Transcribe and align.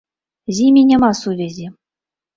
З 0.59 0.63
імі 0.69 0.83
няма 0.93 1.11
сувязі. 1.23 1.67